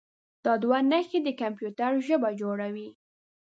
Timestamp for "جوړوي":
2.41-2.89